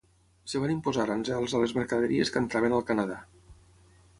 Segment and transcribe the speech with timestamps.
[0.47, 3.19] Es van imposar aranzels a les mercaderies que entraven al Canadà.